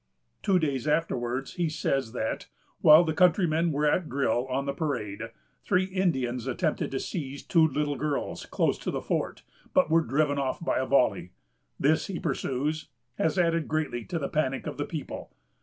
Two 0.41 0.57
days 0.57 0.87
afterwards, 0.87 1.53
he 1.57 1.69
says 1.69 2.11
that, 2.13 2.47
while 2.79 3.03
the 3.03 3.13
countrymen 3.13 3.71
were 3.71 3.85
at 3.85 4.09
drill 4.09 4.47
on 4.47 4.65
the 4.65 4.73
parade, 4.73 5.29
three 5.63 5.83
Indians 5.83 6.47
attempted 6.47 6.89
to 6.89 6.99
seize 6.99 7.43
two 7.43 7.67
little 7.67 7.95
girls, 7.97 8.47
close 8.47 8.79
to 8.79 8.89
the 8.89 9.03
fort, 9.03 9.43
but 9.75 9.91
were 9.91 10.01
driven 10.01 10.39
off 10.39 10.59
by 10.59 10.79
a 10.79 10.87
volley. 10.87 11.33
"This," 11.79 12.07
he 12.07 12.19
pursues, 12.19 12.87
"has 13.19 13.37
added 13.37 13.67
greatly 13.67 14.03
to 14.05 14.17
the 14.17 14.27
panic 14.27 14.65
of 14.65 14.77
the 14.77 14.85
people. 14.85 15.35